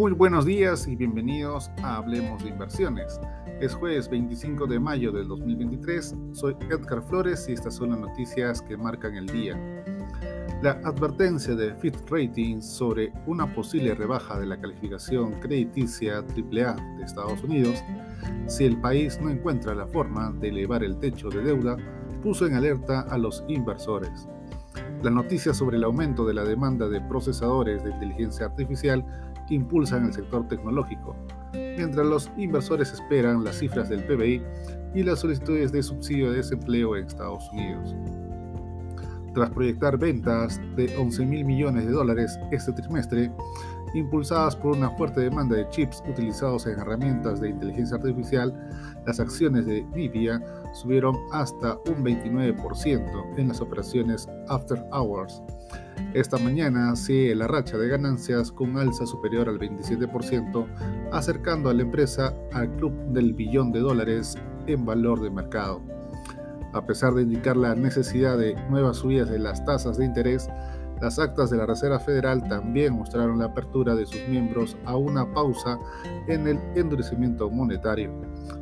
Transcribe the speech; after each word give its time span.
Muy 0.00 0.12
buenos 0.12 0.46
días 0.46 0.88
y 0.88 0.96
bienvenidos 0.96 1.70
a 1.82 1.96
Hablemos 1.96 2.42
de 2.42 2.48
Inversiones. 2.48 3.20
Es 3.60 3.74
jueves 3.74 4.08
25 4.08 4.66
de 4.66 4.80
mayo 4.80 5.12
del 5.12 5.28
2023. 5.28 6.16
Soy 6.32 6.56
Edgar 6.70 7.02
Flores 7.02 7.46
y 7.50 7.52
estas 7.52 7.74
son 7.74 7.90
las 7.90 7.98
noticias 7.98 8.62
que 8.62 8.78
marcan 8.78 9.14
el 9.14 9.26
día. 9.26 9.60
La 10.62 10.70
advertencia 10.84 11.54
de 11.54 11.74
Fitch 11.74 11.98
Ratings 12.08 12.66
sobre 12.66 13.12
una 13.26 13.54
posible 13.54 13.94
rebaja 13.94 14.40
de 14.40 14.46
la 14.46 14.58
calificación 14.58 15.38
crediticia 15.38 16.20
AAA 16.20 16.76
de 16.96 17.04
Estados 17.04 17.44
Unidos 17.44 17.84
si 18.46 18.64
el 18.64 18.80
país 18.80 19.20
no 19.20 19.28
encuentra 19.28 19.74
la 19.74 19.86
forma 19.86 20.32
de 20.32 20.48
elevar 20.48 20.82
el 20.82 20.98
techo 20.98 21.28
de 21.28 21.42
deuda 21.42 21.76
puso 22.22 22.46
en 22.46 22.54
alerta 22.54 23.02
a 23.02 23.18
los 23.18 23.44
inversores. 23.48 24.26
La 25.02 25.10
noticia 25.10 25.52
sobre 25.52 25.76
el 25.76 25.84
aumento 25.84 26.26
de 26.26 26.34
la 26.34 26.44
demanda 26.44 26.88
de 26.88 27.00
procesadores 27.00 27.82
de 27.84 27.90
inteligencia 27.90 28.46
artificial 28.46 29.04
impulsan 29.50 30.06
el 30.06 30.12
sector 30.12 30.48
tecnológico, 30.48 31.14
mientras 31.52 32.06
los 32.06 32.30
inversores 32.36 32.92
esperan 32.92 33.44
las 33.44 33.58
cifras 33.58 33.88
del 33.88 34.04
PBI 34.04 34.42
y 34.94 35.02
las 35.02 35.20
solicitudes 35.20 35.72
de 35.72 35.82
subsidio 35.82 36.30
de 36.30 36.38
desempleo 36.38 36.96
en 36.96 37.06
Estados 37.06 37.48
Unidos. 37.52 37.94
Tras 39.34 39.50
proyectar 39.50 39.96
ventas 39.96 40.60
de 40.74 40.96
11 40.96 41.24
mil 41.26 41.44
millones 41.44 41.86
de 41.86 41.92
dólares 41.92 42.36
este 42.50 42.72
trimestre, 42.72 43.30
impulsadas 43.94 44.56
por 44.56 44.76
una 44.76 44.90
fuerte 44.90 45.20
demanda 45.20 45.56
de 45.56 45.68
chips 45.70 46.02
utilizados 46.08 46.66
en 46.66 46.78
herramientas 46.78 47.40
de 47.40 47.50
inteligencia 47.50 47.96
artificial, 47.96 48.54
las 49.06 49.20
acciones 49.20 49.66
de 49.66 49.82
Nvidia 49.82 50.42
subieron 50.72 51.16
hasta 51.32 51.74
un 51.86 52.04
29% 52.04 53.38
en 53.38 53.48
las 53.48 53.60
operaciones 53.60 54.28
after 54.48 54.84
hours. 54.92 55.42
Esta 56.14 56.38
mañana 56.38 56.96
sigue 56.96 57.34
la 57.34 57.46
racha 57.46 57.76
de 57.76 57.88
ganancias 57.88 58.50
con 58.50 58.76
alza 58.76 59.06
superior 59.06 59.48
al 59.48 59.58
27%, 59.58 60.66
acercando 61.12 61.70
a 61.70 61.74
la 61.74 61.82
empresa 61.82 62.34
al 62.52 62.70
club 62.76 62.92
del 63.12 63.32
billón 63.32 63.70
de 63.70 63.80
dólares 63.80 64.36
en 64.66 64.84
valor 64.84 65.20
de 65.20 65.30
mercado. 65.30 65.80
A 66.72 66.86
pesar 66.86 67.14
de 67.14 67.22
indicar 67.22 67.56
la 67.56 67.74
necesidad 67.74 68.38
de 68.38 68.54
nuevas 68.70 68.98
subidas 68.98 69.28
de 69.28 69.38
las 69.38 69.64
tasas 69.64 69.98
de 69.98 70.04
interés, 70.04 70.48
las 71.00 71.18
actas 71.18 71.50
de 71.50 71.56
la 71.56 71.66
Reserva 71.66 71.98
Federal 71.98 72.46
también 72.48 72.94
mostraron 72.94 73.38
la 73.38 73.46
apertura 73.46 73.94
de 73.94 74.06
sus 74.06 74.20
miembros 74.28 74.76
a 74.84 74.96
una 74.96 75.32
pausa 75.32 75.78
en 76.28 76.46
el 76.46 76.58
endurecimiento 76.74 77.50
monetario. 77.50 78.12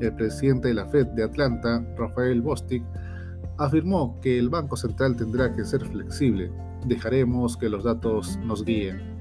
El 0.00 0.14
presidente 0.14 0.68
de 0.68 0.74
la 0.74 0.86
Fed 0.86 1.06
de 1.08 1.22
Atlanta, 1.22 1.84
Rafael 1.96 2.42
Bostic, 2.42 2.82
afirmó 3.58 4.18
que 4.20 4.38
el 4.38 4.48
Banco 4.48 4.76
Central 4.76 5.16
tendrá 5.16 5.54
que 5.54 5.64
ser 5.64 5.84
flexible. 5.86 6.50
Dejaremos 6.86 7.56
que 7.56 7.68
los 7.68 7.84
datos 7.84 8.36
nos 8.44 8.64
guíen. 8.64 9.14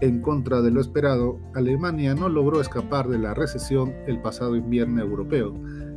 En 0.00 0.20
contra 0.20 0.60
de 0.60 0.70
lo 0.70 0.82
esperado, 0.82 1.40
Alemania 1.54 2.14
no 2.14 2.28
logró 2.28 2.60
escapar 2.60 3.08
de 3.08 3.18
la 3.18 3.32
recesión 3.32 3.94
el 4.06 4.20
pasado 4.20 4.54
invierno 4.54 5.00
europeo. 5.00 5.54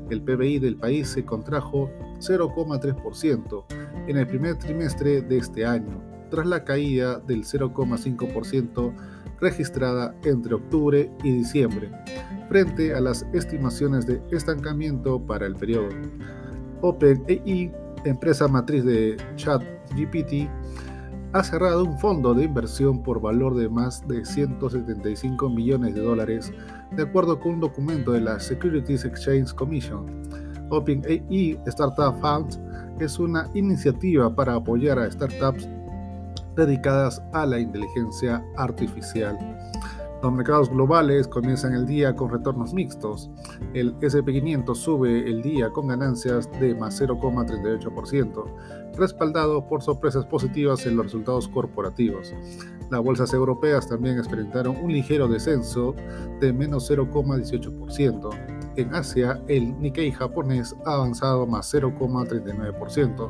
El 0.10 0.22
PBI 0.22 0.60
del 0.60 0.78
país 0.78 1.10
se 1.10 1.26
contrajo 1.26 1.90
0,3% 2.20 3.66
en 4.08 4.18
el 4.18 4.26
primer 4.26 4.58
trimestre 4.58 5.22
de 5.22 5.38
este 5.38 5.66
año, 5.66 6.02
tras 6.30 6.46
la 6.46 6.64
caída 6.64 7.20
del 7.20 7.44
0,5% 7.44 8.94
registrada 9.40 10.14
entre 10.24 10.56
octubre 10.56 11.12
y 11.24 11.32
diciembre, 11.32 11.90
frente 12.50 12.94
a 12.94 13.00
las 13.00 13.26
estimaciones 13.34 14.06
de 14.06 14.22
estancamiento 14.32 15.20
para 15.20 15.46
el 15.46 15.56
periodo. 15.56 15.90
OpenAI, 16.82 17.72
empresa 18.06 18.48
matriz 18.48 18.84
de 18.84 19.18
ChatGPT, 19.36 20.50
ha 21.32 21.44
cerrado 21.44 21.84
un 21.84 21.98
fondo 22.00 22.34
de 22.34 22.46
inversión 22.46 23.04
por 23.04 23.22
valor 23.22 23.56
de 23.56 23.70
más 23.70 24.06
de 24.08 24.26
175 24.26 25.50
millones 25.50 25.94
de 25.94 26.02
dólares, 26.02 26.52
de 26.96 27.04
acuerdo 27.04 27.40
con 27.40 27.54
un 27.56 27.60
documento 27.60 28.14
de 28.14 28.22
la 28.22 28.40
Securities 28.40 29.06
Exchange 29.06 29.54
Commission. 29.54 30.24
OpenAI 30.72 31.60
Startup 31.68 32.16
Fund 32.20 32.60
es 33.00 33.20
una 33.20 33.50
iniciativa 33.54 34.34
para 34.34 34.56
apoyar 34.56 35.00
a 35.00 35.10
startups 35.10 35.70
dedicadas 36.60 37.22
a 37.34 37.46
la 37.46 37.60
inteligencia 37.60 38.44
artificial. 38.58 39.38
Los 40.22 40.34
mercados 40.34 40.70
globales 40.70 41.30
comienzan 41.30 41.74
el 41.74 41.86
día 41.86 42.14
con 42.14 42.30
retornos 42.30 42.74
mixtos. 42.74 43.30
El 43.74 43.98
SP500 44.00 44.76
sube 44.76 45.30
el 45.30 45.42
día 45.42 45.70
con 45.70 45.88
ganancias 45.88 46.52
de 46.60 46.76
más 46.76 47.00
0,38%, 47.02 48.46
respaldado 48.98 49.66
por 49.66 49.82
sorpresas 49.82 50.26
positivas 50.26 50.86
en 50.86 50.98
los 50.98 51.06
resultados 51.06 51.48
corporativos. 51.48 52.34
Las 52.92 53.02
bolsas 53.02 53.34
europeas 53.34 53.88
también 53.88 54.18
experimentaron 54.18 54.76
un 54.76 54.92
ligero 54.92 55.30
descenso 55.30 55.96
de 56.42 56.52
menos 56.52 56.92
0,18%. 56.92 58.30
En 58.76 58.94
Asia, 58.94 59.42
el 59.48 59.80
Nikkei 59.80 60.12
japonés 60.12 60.76
ha 60.86 60.96
avanzado 60.96 61.48
más 61.48 61.74
0,39%, 61.74 63.30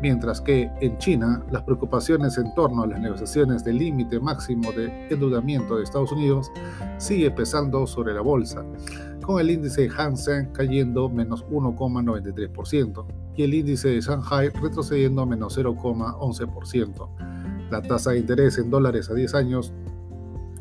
mientras 0.00 0.40
que 0.40 0.70
en 0.80 0.98
China 0.98 1.44
las 1.50 1.62
preocupaciones 1.62 2.38
en 2.38 2.52
torno 2.54 2.82
a 2.82 2.86
las 2.86 3.00
negociaciones 3.00 3.64
del 3.64 3.78
límite 3.78 4.20
máximo 4.20 4.72
de 4.72 5.08
endeudamiento 5.08 5.76
de 5.76 5.84
Estados 5.84 6.12
Unidos 6.12 6.50
sigue 6.98 7.30
pesando 7.30 7.86
sobre 7.86 8.14
la 8.14 8.20
bolsa, 8.20 8.64
con 9.22 9.40
el 9.40 9.50
índice 9.50 9.88
Hansen 9.96 10.52
cayendo 10.52 11.08
menos 11.08 11.44
1,93% 11.46 13.06
y 13.36 13.42
el 13.42 13.54
índice 13.54 13.88
de 13.88 14.00
Shanghai 14.00 14.48
retrocediendo 14.48 15.26
menos 15.26 15.58
0,11%. 15.58 17.08
La 17.70 17.82
tasa 17.82 18.12
de 18.12 18.20
interés 18.20 18.56
en 18.58 18.70
dólares 18.70 19.10
a 19.10 19.14
10 19.14 19.34
años 19.34 19.74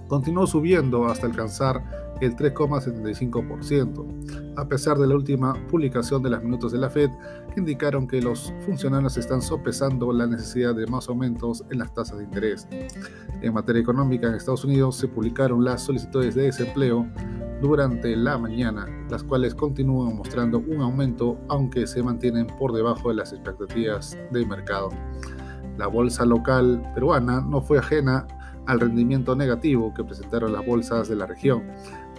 continuó 0.08 0.48
subiendo 0.48 1.08
hasta 1.08 1.28
alcanzar 1.28 1.84
el 2.22 2.36
3,75%, 2.36 4.58
a 4.58 4.68
pesar 4.68 4.98
de 4.98 5.08
la 5.08 5.16
última 5.16 5.54
publicación 5.68 6.24
de 6.24 6.32
las 6.32 6.44
minutos 6.44 6.72
de 6.72 6.80
la 6.80 6.90
Fed 6.90 7.10
que 7.54 7.60
indicaron 7.60 8.08
que 8.08 8.22
los 8.22 8.54
funcionarios 8.66 9.18
están 9.18 9.42
sopesando 9.42 10.12
la 10.12 10.26
necesidad 10.26 10.76
de 10.76 10.88
más 10.88 11.10
aumentos 11.10 11.64
en 11.70 11.80
las 11.80 11.94
tasas 11.94 12.18
de 12.18 12.24
interés. 12.24 12.68
En 13.42 13.54
materia 13.54 13.82
económica, 13.82 14.28
en 14.28 14.36
Estados 14.36 14.66
Unidos 14.66 14.96
se 14.96 15.08
publicaron 15.08 15.64
las 15.64 15.84
solicitudes 15.84 16.36
de 16.36 16.44
desempleo 16.44 17.08
durante 17.62 18.16
la 18.16 18.38
mañana, 18.38 18.88
las 19.10 19.24
cuales 19.24 19.56
continúan 19.56 20.16
mostrando 20.16 20.60
un 20.60 20.82
aumento 20.82 21.40
aunque 21.50 21.88
se 21.88 22.04
mantienen 22.04 22.48
por 22.60 22.74
debajo 22.74 23.10
de 23.10 23.16
las 23.16 23.34
expectativas 23.34 24.18
del 24.32 24.48
mercado. 24.48 24.90
La 25.78 25.88
bolsa 25.88 26.26
local 26.26 26.82
peruana 26.94 27.42
no 27.42 27.62
fue 27.62 27.78
ajena 27.78 28.28
al 28.68 28.80
rendimiento 28.80 29.36
negativo 29.36 29.94
que 29.94 30.04
presentaron 30.04 30.54
las 30.54 30.66
bolsas 30.66 31.10
de 31.10 31.16
la 31.16 31.26
región, 31.26 31.64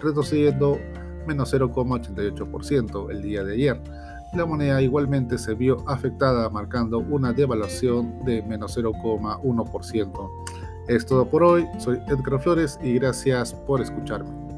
retrocediendo 0.01 0.77
menos 1.25 1.53
0,88% 1.53 3.11
el 3.11 3.21
día 3.21 3.43
de 3.43 3.53
ayer. 3.53 3.81
La 4.33 4.45
moneda 4.45 4.81
igualmente 4.81 5.37
se 5.37 5.55
vio 5.55 5.83
afectada 5.87 6.49
marcando 6.49 6.99
una 6.99 7.33
devaluación 7.33 8.23
de 8.25 8.43
menos 8.43 8.77
0,1%. 8.77 10.29
Es 10.87 11.05
todo 11.05 11.29
por 11.29 11.43
hoy, 11.43 11.65
soy 11.77 11.97
Edgar 12.07 12.39
Flores 12.39 12.79
y 12.83 12.93
gracias 12.95 13.53
por 13.53 13.81
escucharme. 13.81 14.48